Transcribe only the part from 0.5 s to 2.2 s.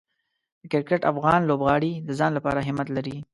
د کرکټ افغان لوبغاړي د